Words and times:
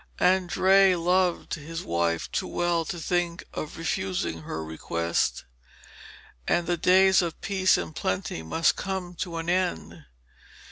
Andrea 0.19 0.97
loved 0.97 1.53
his 1.53 1.83
wife 1.83 2.31
too 2.31 2.47
well 2.47 2.85
to 2.85 2.97
think 2.99 3.43
of 3.53 3.77
refusing 3.77 4.41
her 4.41 4.65
request, 4.65 5.45
and 6.47 6.65
the 6.65 6.75
days 6.75 7.21
of 7.21 7.39
peace 7.39 7.77
and 7.77 7.95
plenty 7.95 8.41
must 8.41 8.75
come 8.75 9.13
to 9.19 9.37
an 9.37 9.47
end. 9.47 10.05